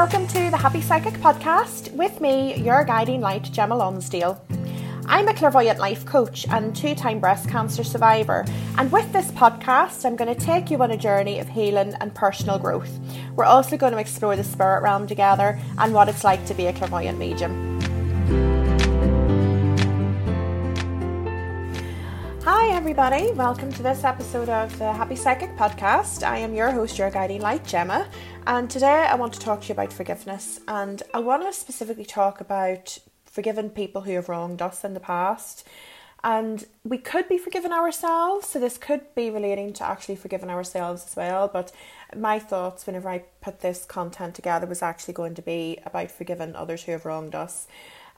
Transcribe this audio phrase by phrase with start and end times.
[0.00, 4.42] welcome to the Happy Psychic Podcast with me, your guiding light, Gemma Lonsdale.
[5.04, 8.46] I'm a clairvoyant life coach and two time breast cancer survivor,
[8.78, 12.14] and with this podcast, I'm going to take you on a journey of healing and
[12.14, 12.98] personal growth.
[13.36, 16.64] We're also going to explore the spirit realm together and what it's like to be
[16.64, 17.99] a clairvoyant medium.
[22.52, 23.30] Hi, everybody.
[23.30, 26.26] Welcome to this episode of the Happy Psychic Podcast.
[26.26, 28.08] I am your host, your guiding light, Gemma,
[28.44, 30.58] and today I want to talk to you about forgiveness.
[30.66, 35.00] And I want to specifically talk about forgiving people who have wronged us in the
[35.00, 35.64] past.
[36.24, 41.06] And we could be forgiving ourselves, so this could be relating to actually forgiving ourselves
[41.06, 41.46] as well.
[41.46, 41.70] But
[42.16, 46.56] my thoughts whenever I put this content together was actually going to be about forgiving
[46.56, 47.68] others who have wronged us.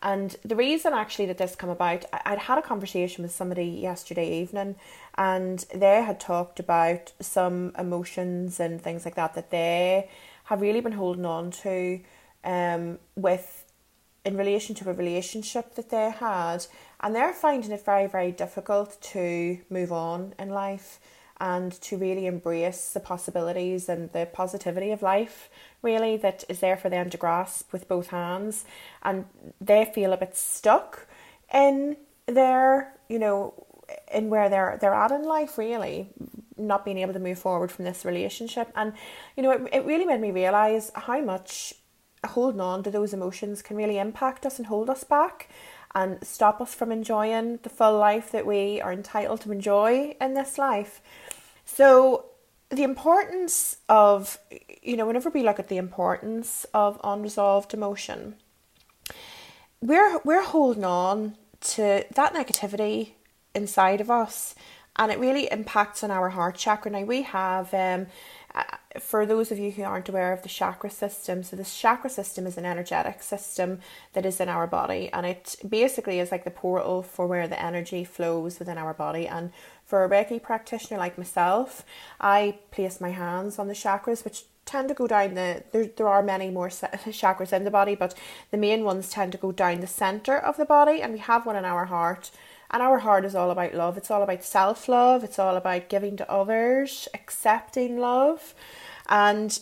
[0.03, 4.41] And the reason actually that this come about, I'd had a conversation with somebody yesterday
[4.41, 4.75] evening,
[5.17, 10.09] and they had talked about some emotions and things like that that they
[10.45, 12.01] have really been holding on to,
[12.43, 13.65] um, with
[14.25, 16.67] in relation to a relationship that they had,
[17.01, 20.99] and they're finding it very very difficult to move on in life
[21.43, 25.51] and to really embrace the possibilities and the positivity of life
[25.83, 28.65] really that is there for them to grasp with both hands.
[29.03, 29.27] And
[29.61, 31.09] they feel a bit stuck
[31.53, 33.67] in their you know
[34.15, 36.09] in where they're they're at in life really
[36.57, 38.71] not being able to move forward from this relationship.
[38.77, 38.93] And
[39.37, 41.75] you know it, it really made me realize how much
[42.25, 45.49] holding on to those emotions can really impact us and hold us back
[45.93, 50.35] and stop us from enjoying the full life that we are entitled to enjoy in
[50.35, 51.03] this life
[51.65, 52.27] so
[52.71, 54.39] the importance of
[54.83, 58.35] you know whenever we look at the importance of unresolved emotion
[59.81, 63.11] we're we're holding on to that negativity
[63.55, 64.55] inside of us
[64.97, 68.07] and it really impacts on our heart chakra now we have um,
[68.55, 68.65] uh,
[69.01, 72.47] for those of you who aren't aware of the chakra system, so this chakra system
[72.47, 73.81] is an energetic system
[74.13, 77.61] that is in our body, and it basically is like the portal for where the
[77.61, 79.27] energy flows within our body.
[79.27, 79.53] And
[79.93, 81.85] for a Reiki practitioner like myself,
[82.19, 86.09] I place my hands on the chakras, which tend to go down the there, there
[86.09, 88.15] are many more chakras in the body but
[88.51, 91.45] the main ones tend to go down the center of the body and we have
[91.45, 92.31] one in our heart
[92.71, 93.99] and our heart is all about love.
[93.99, 95.25] It's all about self love.
[95.25, 98.55] It's all about giving to others, accepting love.
[99.11, 99.61] And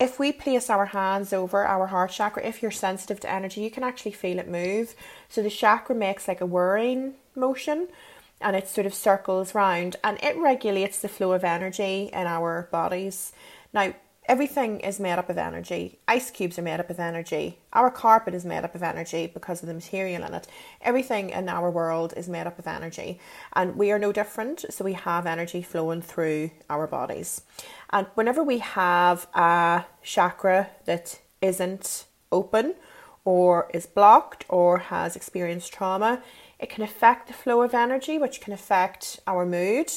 [0.00, 3.70] if we place our hands over our heart chakra, if you're sensitive to energy, you
[3.70, 4.96] can actually feel it move.
[5.28, 7.86] So the chakra makes like a whirring motion
[8.40, 12.68] and it sort of circles round and it regulates the flow of energy in our
[12.70, 13.32] bodies.
[13.72, 13.94] Now,
[14.30, 15.98] Everything is made up of energy.
[16.06, 17.58] Ice cubes are made up of energy.
[17.72, 20.46] Our carpet is made up of energy because of the material in it.
[20.82, 23.18] Everything in our world is made up of energy.
[23.54, 24.66] And we are no different.
[24.70, 27.42] So we have energy flowing through our bodies.
[27.90, 32.76] And whenever we have a chakra that isn't open
[33.24, 36.22] or is blocked or has experienced trauma,
[36.60, 39.90] it can affect the flow of energy, which can affect our mood.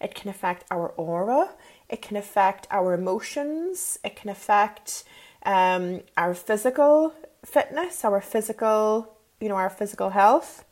[0.00, 1.50] It can affect our aura
[1.88, 5.04] it can affect our emotions, it can affect
[5.44, 7.14] um, our physical
[7.44, 10.64] fitness, our physical, you know, our physical health.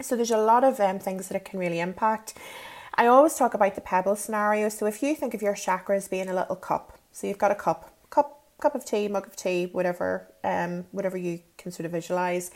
[0.00, 2.34] So there's a lot of um, things that it can really impact.
[2.96, 4.68] I always talk about the pebble scenario.
[4.68, 7.56] So if you think of your chakras being a little cup, so you've got a
[7.56, 11.92] cup, cup, cup of tea, mug of tea, whatever, um, whatever you can sort of
[11.92, 12.50] visualize.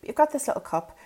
[0.00, 0.96] But you've got this little cup.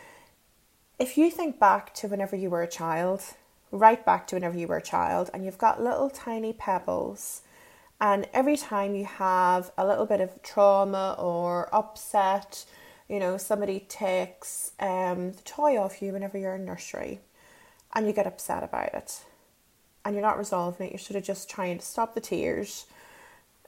[0.98, 3.22] If you think back to whenever you were a child
[3.70, 7.42] right back to whenever you were a child, and you've got little tiny pebbles.
[8.00, 12.64] And every time you have a little bit of trauma or upset,
[13.08, 17.20] you know, somebody takes um, the toy off you whenever you're in nursery
[17.94, 19.24] and you get upset about it
[20.04, 22.86] and you're not resolving it, you're sort of just trying to stop the tears,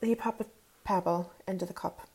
[0.01, 0.47] you pop a
[0.85, 2.10] pebble into the cup.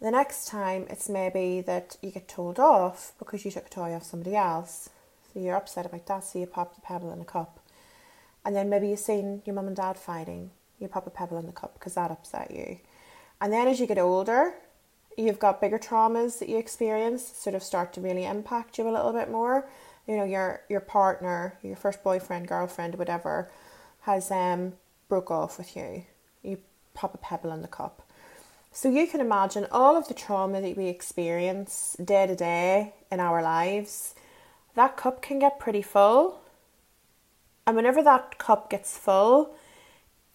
[0.00, 3.94] The next time, it's maybe that you get told off because you took a toy
[3.94, 4.90] off somebody else
[5.32, 7.60] so you're upset about that, so you pop the pebble in a cup.
[8.44, 11.46] And then maybe you've seen your mum and dad fighting, you pop a pebble in
[11.46, 12.78] the cup because that upset you.
[13.40, 14.54] And then as you get older,
[15.16, 18.90] you've got bigger traumas that you experience sort of start to really impact you a
[18.90, 19.68] little bit more.
[20.06, 23.50] You know, your your partner, your first boyfriend, girlfriend, whatever,
[24.02, 24.74] has um
[25.08, 26.04] broke off with you.
[26.42, 26.58] You
[26.94, 28.07] pop a pebble in the cup.
[28.70, 33.20] So you can imagine all of the trauma that we experience day to day in
[33.20, 34.14] our lives
[34.78, 36.40] that cup can get pretty full.
[37.66, 39.54] And whenever that cup gets full,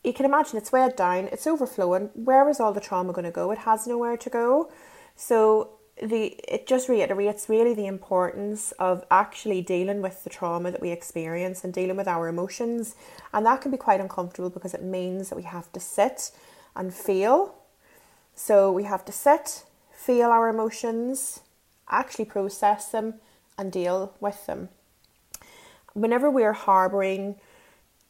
[0.03, 2.09] you can imagine it's weighed down, it's overflowing.
[2.13, 3.51] Where is all the trauma going to go?
[3.51, 4.69] It has nowhere to go.
[5.15, 5.69] So
[6.01, 10.89] the it just reiterates really the importance of actually dealing with the trauma that we
[10.89, 12.95] experience and dealing with our emotions.
[13.31, 16.31] And that can be quite uncomfortable because it means that we have to sit
[16.75, 17.55] and feel
[18.35, 21.41] So we have to sit, feel our emotions,
[21.89, 23.15] actually process them,
[23.57, 24.69] and deal with them.
[25.93, 27.35] Whenever we're harboring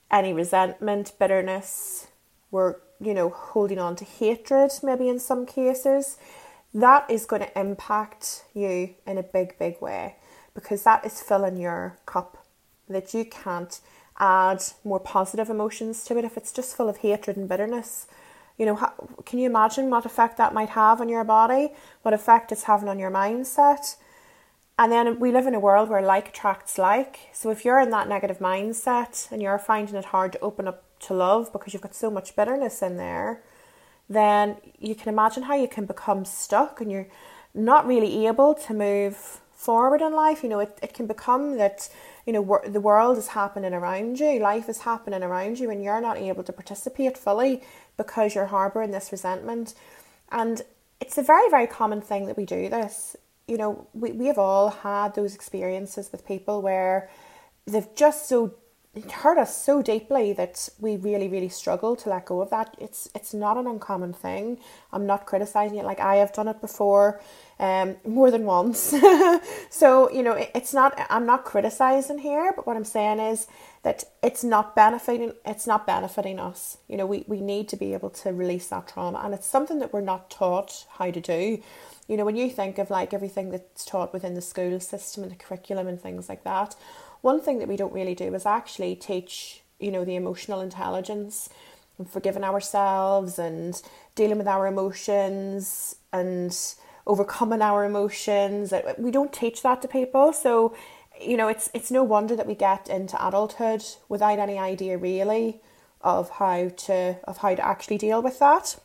[0.09, 2.07] any resentment, bitterness,
[2.51, 6.17] we're, you know, holding on to hatred, maybe in some cases,
[6.73, 10.15] that is going to impact you in a big, big way
[10.53, 12.37] because that is filling your cup.
[12.87, 13.79] That you can't
[14.19, 18.07] add more positive emotions to it if it's just full of hatred and bitterness.
[18.57, 18.75] You know,
[19.25, 21.71] can you imagine what effect that might have on your body?
[22.03, 23.95] What effect it's having on your mindset?
[24.77, 27.29] And then we live in a world where like attracts like.
[27.31, 30.83] So if you're in that negative mindset and you're finding it hard to open up
[31.01, 33.44] to love because you've got so much bitterness in there,
[34.09, 37.07] then you can imagine how you can become stuck and you're
[37.53, 40.44] not really able to move forward in life.
[40.44, 41.89] You know, it, it can become that,
[42.25, 45.83] you know, wor- the world is happening around you, life is happening around you, and
[45.83, 47.61] you're not able to participate fully
[47.98, 49.74] because you're harboring this resentment.
[50.31, 50.62] And
[51.00, 53.16] it's a very, very common thing that we do this.
[53.48, 57.10] You know, we, we have all had those experiences with people where
[57.66, 58.56] they've just so
[58.95, 62.75] it hurt us so deeply that we really really struggle to let go of that.
[62.80, 64.60] It's it's not an uncommon thing.
[64.92, 65.86] I'm not criticizing it.
[65.86, 67.19] Like i have done it before
[67.60, 68.94] um more than once.
[69.69, 73.48] So you know it, it's not i'm not criticizing here but what i'm saying is
[73.81, 76.78] that it's not benefiting it's not benefiting us.
[76.88, 79.22] You know we, we need to be able to release that trauma.
[79.24, 81.62] And it's something that we're not taught how to do
[82.07, 85.31] you know when you think of like everything that's taught within the school system and
[85.31, 86.75] the curriculum and things like that
[87.23, 91.47] one thing that we don't really do is actually teach, you know, the emotional intelligence
[91.97, 93.81] and forgiving ourselves and
[94.13, 96.75] dealing with our emotions and
[97.07, 98.73] overcoming our emotions.
[98.97, 100.33] We don't teach that to people.
[100.33, 100.75] So,
[101.19, 105.61] you know, it's it's no wonder that we get into adulthood without any idea really
[106.01, 108.75] of how to of how to actually deal with that.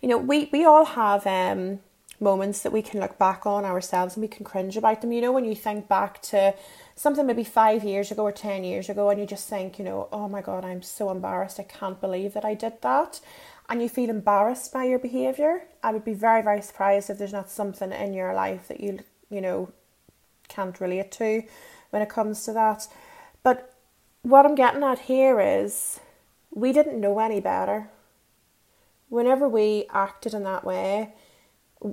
[0.00, 1.80] You know, we, we all have um
[2.20, 5.12] moments that we can look back on ourselves and we can cringe about them.
[5.12, 6.54] You know, when you think back to
[6.94, 10.08] something maybe five years ago or 10 years ago, and you just think, you know,
[10.12, 11.60] oh my God, I'm so embarrassed.
[11.60, 13.20] I can't believe that I did that.
[13.68, 15.64] And you feel embarrassed by your behaviour.
[15.82, 19.00] I would be very, very surprised if there's not something in your life that you,
[19.28, 19.72] you know,
[20.48, 21.42] can't relate to
[21.90, 22.86] when it comes to that.
[23.42, 23.74] But
[24.22, 26.00] what I'm getting at here is
[26.50, 27.90] we didn't know any better.
[29.08, 31.12] Whenever we acted in that way,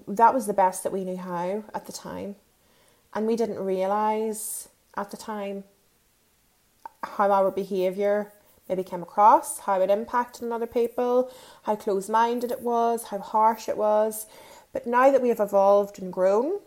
[0.07, 2.35] that was the best that we knew how at the time.
[3.13, 5.63] And we didn't realise at the time
[7.03, 8.31] how our behaviour
[8.67, 11.31] maybe came across, how it impacted on other people,
[11.63, 14.25] how close minded it was, how harsh it was.
[14.71, 16.59] But now that we have evolved and grown,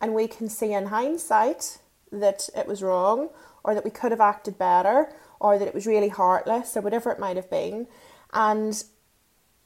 [0.00, 1.78] and we can see in hindsight
[2.12, 3.28] that it was wrong,
[3.62, 7.10] or that we could have acted better, or that it was really heartless, or whatever
[7.10, 7.86] it might have been,
[8.32, 8.84] and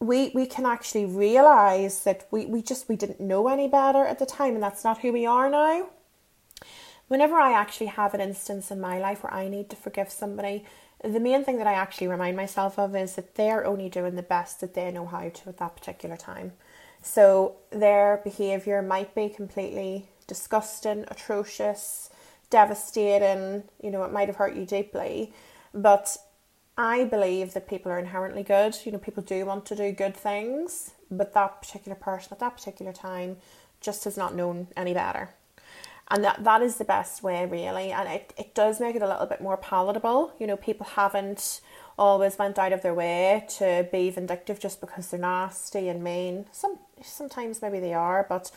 [0.06, 4.18] we we can actually realize that we, we just we didn't know any better at
[4.18, 5.88] the time and that's not who we are now.
[7.08, 10.64] Whenever i actually have an instance in my life where i need to forgive somebody
[11.02, 14.22] the main thing that i actually remind myself of is that they're only doing the
[14.22, 16.52] best that they know how to at that particular time.
[17.02, 22.10] So their behavior might be completely disgusting atrocious
[22.50, 25.32] devastating you know it might have hurt you deeply
[25.72, 26.16] but
[26.76, 28.76] I believe that people are inherently good.
[28.84, 32.56] You know, people do want to do good things, but that particular person at that
[32.56, 33.36] particular time
[33.80, 35.30] just has not known any better.
[36.08, 37.92] And that, that is the best way, really.
[37.92, 40.32] And it, it does make it a little bit more palatable.
[40.38, 41.60] You know, people haven't
[41.98, 46.46] always went out of their way to be vindictive just because they're nasty and mean.
[46.52, 48.50] Some sometimes maybe they are, but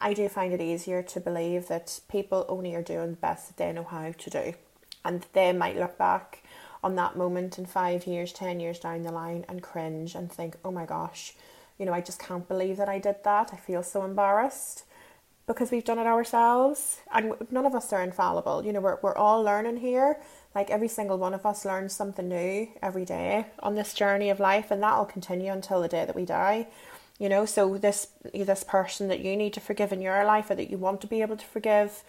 [0.00, 3.56] I do find it easier to believe that people only are doing the best that
[3.56, 4.54] they know how to do.
[5.04, 6.44] And they might look back
[6.88, 10.56] on that moment in five years, ten years down the line and cringe and think,
[10.64, 11.34] oh my gosh,
[11.78, 13.50] you know, I just can't believe that I did that.
[13.52, 14.84] I feel so embarrassed
[15.46, 17.00] because we've done it ourselves.
[17.12, 18.64] And none of us are infallible.
[18.64, 20.18] You know, we're, we're all learning here.
[20.54, 24.40] Like every single one of us learns something new every day on this journey of
[24.40, 26.68] life, and that'll continue until the day that we die.
[27.18, 30.54] You know, so this this person that you need to forgive in your life, or
[30.54, 32.02] that you want to be able to forgive,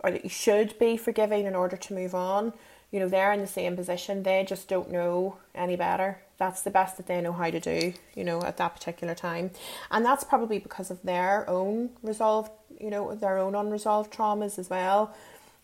[0.00, 2.52] or that you should be forgiving in order to move on,
[2.90, 4.22] you know, they're in the same position.
[4.22, 6.20] They just don't know any better.
[6.38, 9.50] That's the best that they know how to do, you know, at that particular time.
[9.90, 14.70] And that's probably because of their own resolved, you know, their own unresolved traumas as
[14.70, 15.14] well.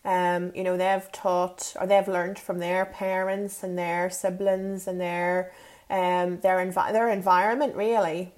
[0.05, 5.01] Um, you know, they've taught or they've learned from their parents and their siblings and
[5.01, 5.51] their
[5.89, 8.31] um their envi- their environment really.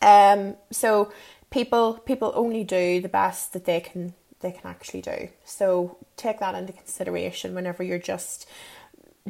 [0.00, 1.12] Um, so
[1.50, 5.28] people people only do the best that they can they can actually do.
[5.44, 8.48] So take that into consideration whenever you're just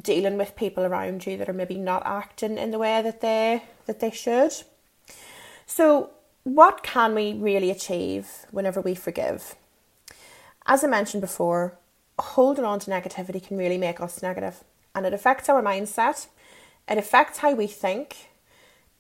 [0.01, 3.63] dealing with people around you that are maybe not acting in the way that they
[3.87, 4.53] that they should.
[5.67, 6.11] So,
[6.43, 9.55] what can we really achieve whenever we forgive?
[10.67, 11.79] As I mentioned before,
[12.19, 14.65] holding on to negativity can really make us negative
[14.95, 16.29] and it affects our mindset,
[16.89, 18.29] it affects how we think,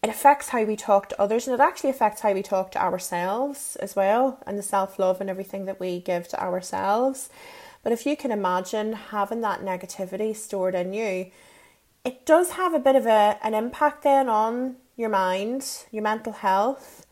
[0.03, 2.83] it affects how we talk to others, and it actually affects how we talk to
[2.83, 7.31] ourselves as well, and the self love and everything that we give to ourselves.
[7.85, 11.31] But if you can imagine having that negativity stored in you,
[12.05, 16.33] it does have a bit of a, an impact then on your mind, your mental
[16.33, 17.07] health.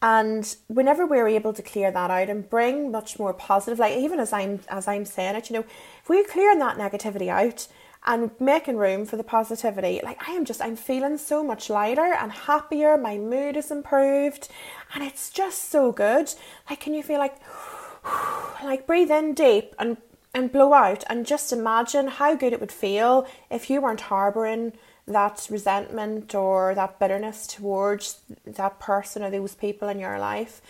[0.00, 4.20] And whenever we're able to clear that out and bring much more positive, like even
[4.20, 5.64] as I'm as I'm saying it, you know,
[6.02, 7.66] if we're clearing that negativity out
[8.04, 12.14] and making room for the positivity, like I am just I'm feeling so much lighter
[12.14, 14.48] and happier, my mood is improved,
[14.94, 16.32] and it's just so good.
[16.68, 17.40] Like can you feel like
[18.64, 19.96] like breathe in deep and
[20.36, 24.70] and blow out and just imagine how good it would feel if you weren't harboring
[25.06, 30.60] that resentment or that bitterness towards that person or those people in your life.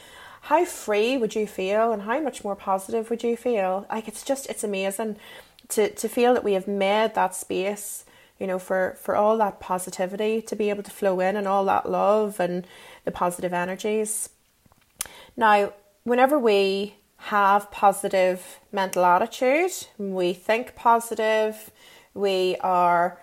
[0.42, 3.86] How free would you feel and how much more positive would you feel?
[3.90, 5.16] Like it's just it's amazing
[5.70, 8.04] to to feel that we have made that space
[8.38, 11.64] you know for for all that positivity to be able to flow in and all
[11.64, 12.66] that love and
[13.04, 14.28] the positive energies.
[15.36, 15.72] Now
[16.04, 19.72] whenever we have positive mental attitude.
[19.98, 21.70] We think positive.
[22.14, 23.18] We are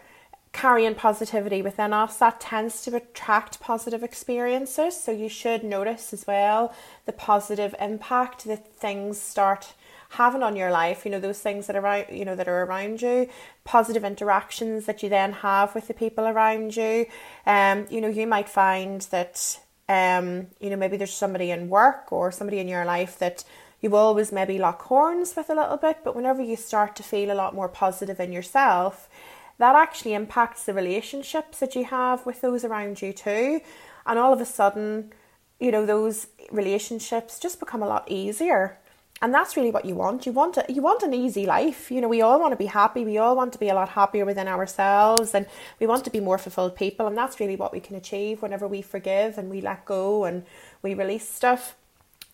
[0.54, 4.96] carrying positivity within us, that tends to attract positive experiences.
[4.96, 6.74] So you should notice as well
[7.06, 9.74] the positive impact that things start
[10.12, 11.06] having on your life.
[11.06, 13.28] You know those things that are you know that are around you.
[13.64, 17.08] Positive interactions that you then have with the people around you.
[17.48, 19.60] Um you know you might find that
[19.90, 23.44] um you know maybe there's somebody in work or somebody in your life that
[23.84, 27.32] you always maybe lock horns with a little bit but whenever you start to feel
[27.32, 29.10] a lot more positive in yourself
[29.58, 33.62] that actually impacts the relationships that you have with those around you too.
[34.06, 35.14] And all of a sudden,
[35.60, 38.78] you know, those relationships just become a lot easier.
[39.22, 40.26] And that's really what you want.
[40.26, 41.90] You want a, you want an easy life.
[41.92, 43.06] You know, we all want to be happy.
[43.06, 45.46] We all want to be a lot happier within ourselves and
[45.80, 48.68] we want to be more fulfilled people and that's really what we can achieve whenever
[48.68, 50.44] we forgive and we let go and
[50.82, 51.76] we release stuff.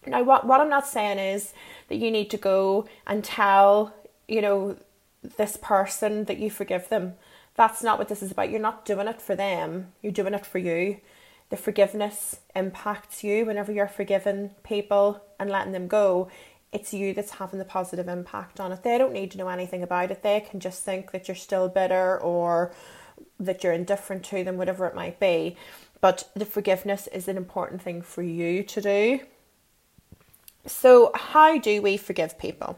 [0.06, 1.54] Now what what I'm not saying is
[1.88, 3.94] that you need to go and tell,
[4.28, 4.78] you know,
[5.38, 7.14] this person that you forgive them.
[7.56, 8.50] That's not what this is about.
[8.50, 10.98] You're not doing it for them, you're doing it for you.
[11.50, 16.30] The forgiveness impacts you whenever you're forgiving people and letting them go.
[16.72, 18.84] It's you that's having the positive impact on it.
[18.84, 20.22] They don't need to know anything about it.
[20.22, 22.72] They can just think that you're still bitter or
[23.40, 25.58] that you're indifferent to them, whatever it might be.
[26.02, 29.20] But the forgiveness is an important thing for you to do.
[30.66, 32.78] So, how do we forgive people?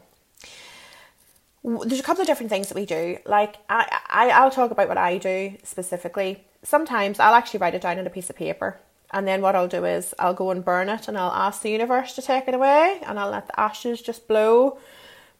[1.64, 3.18] there's a couple of different things that we do.
[3.24, 6.44] Like I, I I'll talk about what I do specifically.
[6.62, 8.80] Sometimes I'll actually write it down on a piece of paper.
[9.12, 11.70] And then what I'll do is I'll go and burn it and I'll ask the
[11.70, 14.78] universe to take it away and I'll let the ashes just blow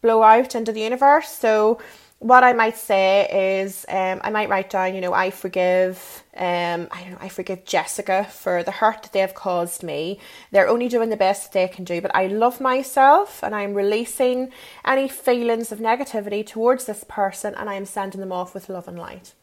[0.01, 1.29] blow out into the universe.
[1.29, 1.81] So
[2.23, 6.89] what I might say is um, I might write down, you know, I forgive um,
[6.91, 10.21] I know I forgive Jessica for the hurt that they have caused me.
[10.53, 14.53] They're only doing the best they can do, but I love myself and I'm releasing
[14.85, 18.99] any feelings of negativity towards this person and I'm sending them off with love and
[18.99, 19.35] light.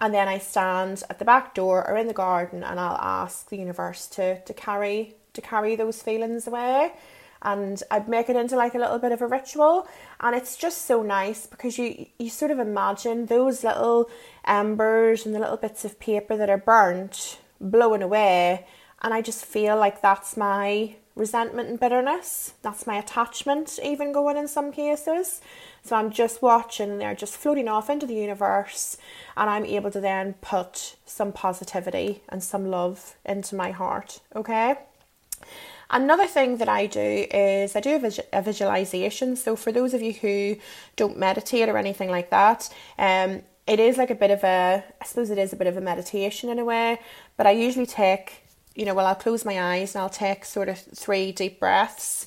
[0.00, 3.48] And then I stand at the back door or in the garden and I'll ask
[3.48, 6.92] the universe to to carry to carry those feelings away
[7.42, 9.88] and I'd make it into like a little bit of a ritual.
[10.20, 14.08] And it's just so nice because you you sort of imagine those little
[14.46, 18.66] embers and the little bits of paper that are burnt blowing away.
[19.02, 22.54] And I just feel like that's my resentment and bitterness.
[22.62, 25.40] That's my attachment even going in some cases.
[25.82, 28.96] So I'm just watching they're just floating off into the universe
[29.36, 34.76] and I'm able to then put some positivity and some love into my heart okay
[35.92, 39.36] Another thing that I do is I do a, vis- a, visualization.
[39.36, 40.56] So for those of you who
[40.96, 45.04] don't meditate or anything like that, um, it is like a bit of a, I
[45.04, 46.98] suppose it is a bit of a meditation in a way.
[47.36, 48.42] But I usually take,
[48.74, 52.26] you know, well, I'll close my eyes and I'll take sort of three deep breaths.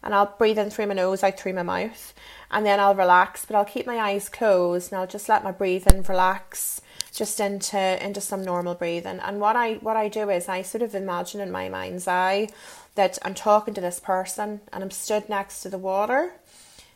[0.00, 2.14] And I'll breathe in through my nose, out through my mouth,
[2.52, 3.44] and then I'll relax.
[3.44, 6.80] But I'll keep my eyes closed and I'll just let my breathing relax
[7.18, 9.18] just into into some normal breathing.
[9.18, 12.48] And what I what I do is I sort of imagine in my mind's eye
[12.94, 16.34] that I'm talking to this person and I'm stood next to the water.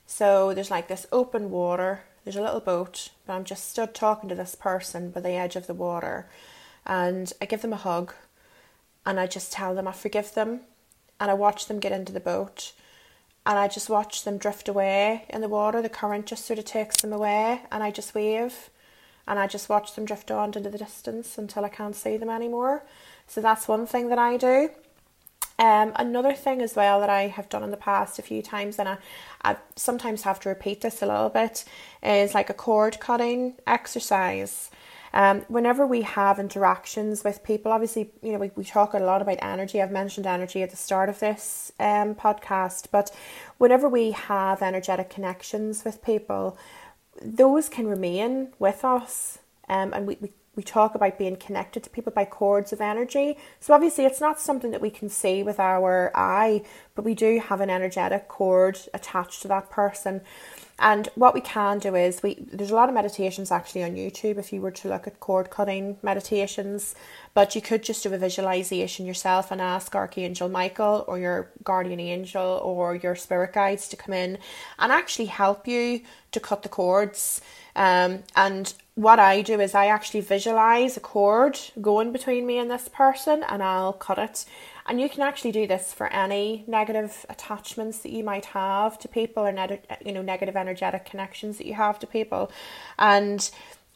[0.07, 4.29] So there's like this open water, there's a little boat, but I'm just stood talking
[4.29, 6.29] to this person by the edge of the water.
[6.87, 8.15] And I give them a hug
[9.05, 10.61] and I just tell them I forgive them
[11.19, 12.75] and I watch them get into the boat
[13.45, 15.83] and I just watch them drift away in the water.
[15.83, 18.71] The current just sort of takes them away and I just wave
[19.27, 22.31] and I just watch them drift on into the distance until I can't see them
[22.31, 22.85] anymore.
[23.27, 24.71] So that's one thing that I do.
[25.59, 28.79] Um, another thing as well that I have done in the past a few times,
[28.79, 28.97] and I,
[29.45, 31.65] I sometimes have to repeat this a little bit,
[32.03, 34.71] is like a cord cutting exercise.
[35.15, 39.21] Um, whenever we have interactions with people, obviously, you know, we, we talk a lot
[39.21, 39.83] about energy.
[39.83, 43.11] I've mentioned energy at the start of this um, podcast, but
[43.59, 46.57] whenever we have energetic connections with people,
[47.25, 49.39] those can remain with us.
[49.69, 53.39] Um, and we, we we talk about being connected to people by cords of energy.
[53.59, 56.63] So obviously it's not something that we can see with our eye,
[56.95, 60.21] but we do have an energetic cord attached to that person.
[60.79, 64.39] And what we can do is we there's a lot of meditations actually on YouTube
[64.39, 66.95] if you were to look at cord cutting meditations,
[67.35, 72.01] but you could just do a visualization yourself and ask Archangel Michael or your guardian
[72.01, 74.39] angel or your spirit guides to come in
[74.79, 76.01] and actually help you
[76.33, 77.41] to cut the cords.
[77.77, 82.71] Um, and what I do is I actually visualize a cord going between me and
[82.71, 84.45] this person and I'll cut it.
[84.87, 89.09] And you can actually do this for any negative attachments that you might have to
[89.09, 92.51] people or ne- you know negative energetic connections that you have to people.
[92.99, 93.49] And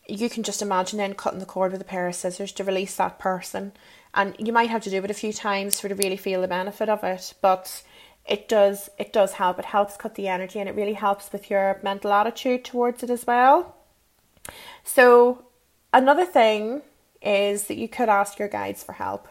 [0.08, 2.96] you can just imagine then cutting the cord with a pair of scissors to release
[2.96, 3.72] that person.
[4.14, 6.48] And you might have to do it a few times for to really feel the
[6.48, 7.82] benefit of it, but
[8.24, 9.58] it does it does help.
[9.58, 13.10] It helps cut the energy and it really helps with your mental attitude towards it
[13.10, 13.76] as well.
[14.84, 15.46] So,
[15.92, 16.82] another thing
[17.20, 19.28] is that you could ask your guides for help.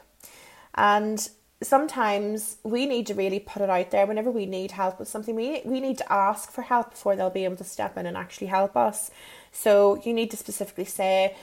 [0.75, 1.29] And
[1.65, 5.35] sometimes we need to really put it out there whenever we need help with something.
[5.35, 8.17] We we need to ask for help before they'll be able to step in and
[8.17, 9.11] actually help us.
[9.51, 11.35] So you need to specifically say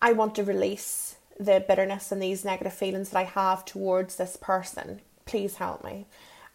[0.00, 4.36] i want to release the bitterness and these negative feelings that i have towards this
[4.36, 5.00] person.
[5.24, 6.06] Please help me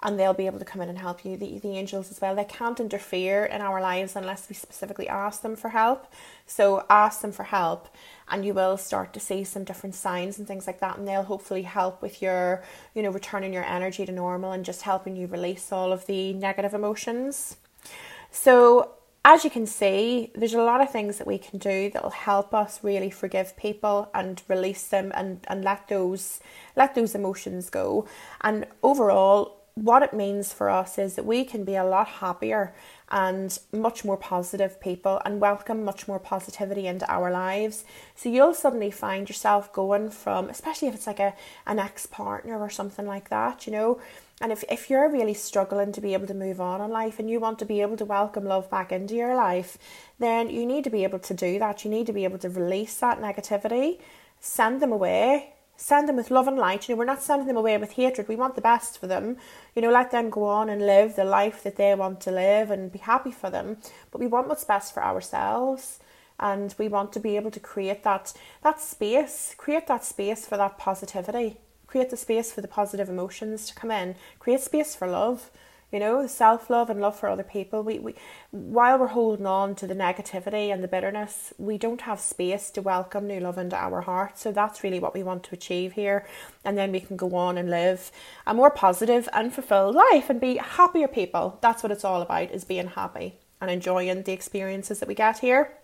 [0.03, 1.37] and they'll be able to come in and help you.
[1.37, 5.41] The, the angels as well, they can't interfere in our lives unless we specifically ask
[5.41, 6.07] them for help.
[6.45, 7.89] So ask them for help,
[8.29, 11.23] and you will start to see some different signs and things like that, and they'll
[11.23, 15.27] hopefully help with your, you know, returning your energy to normal and just helping you
[15.27, 17.57] release all of the negative emotions.
[18.29, 18.91] So
[19.25, 22.11] as you can see, there's a lot of things that we can do that will
[22.11, 26.39] help us really forgive people and release them and, and let those
[26.77, 28.07] let those emotions go.
[28.39, 32.73] And overall, what it means for us is that we can be a lot happier
[33.09, 37.85] and much more positive people and welcome much more positivity into our lives.
[38.15, 41.35] So you'll suddenly find yourself going from, especially if it's like a
[41.67, 44.01] an ex partner or something like that, you know.
[44.41, 47.29] And if, if you're really struggling to be able to move on in life and
[47.29, 49.77] you want to be able to welcome love back into your life,
[50.19, 51.83] then you need to be able to do that.
[51.83, 53.99] You need to be able to release that negativity,
[54.39, 56.89] send them away, send them with love and light.
[56.89, 58.27] You know, we're not sending them away with hatred.
[58.27, 59.37] We want the best for them.
[59.75, 62.71] You know, let them go on and live the life that they want to live
[62.71, 63.77] and be happy for them.
[64.11, 65.99] But we want what's best for ourselves.
[66.39, 70.57] And we want to be able to create that that space, create that space for
[70.57, 75.07] that positivity, create the space for the positive emotions to come in, create space for
[75.07, 75.49] love
[75.91, 77.81] you know, self love and love for other people.
[77.81, 78.15] We, we
[78.51, 82.81] while we're holding on to the negativity and the bitterness, we don't have space to
[82.81, 84.37] welcome new love into our heart.
[84.37, 86.27] So that's really what we want to achieve here.
[86.65, 88.11] And then we can go on and live
[88.45, 91.57] a more positive and fulfilled life and be happier people.
[91.61, 95.39] That's what it's all about is being happy and enjoying the experiences that we get
[95.39, 95.77] here.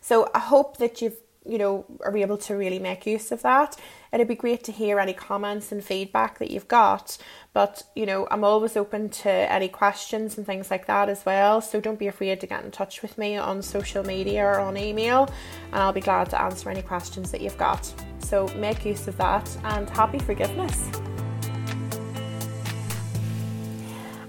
[0.00, 3.76] So I hope that you've you know, are able to really make use of that?
[4.12, 7.16] It'd be great to hear any comments and feedback that you've got.
[7.52, 11.60] But, you know, I'm always open to any questions and things like that as well.
[11.60, 14.76] So don't be afraid to get in touch with me on social media or on
[14.76, 15.28] email,
[15.72, 17.92] and I'll be glad to answer any questions that you've got.
[18.20, 20.88] So make use of that and happy forgiveness.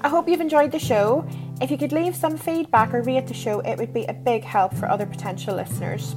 [0.02, 1.28] I hope you've enjoyed the show.
[1.62, 4.44] If you could leave some feedback or rate the show, it would be a big
[4.44, 6.16] help for other potential listeners.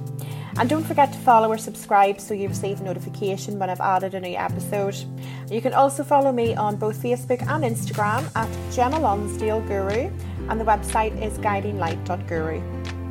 [0.57, 4.21] And don't forget to follow or subscribe so you receive notification when I've added a
[4.21, 4.97] new episode.
[5.51, 10.11] You can also follow me on both Facebook and Instagram at Gemma Lonsdale Guru,
[10.49, 13.04] and the website is guidinglight.guru.